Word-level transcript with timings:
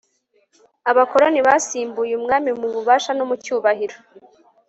abakoloni 0.91 1.39
basimbuye 1.47 2.13
umwami 2.19 2.49
mu 2.59 2.67
bubasha 2.73 3.11
no 3.17 3.23
mu 3.29 3.35
cyubahiro 3.43 3.97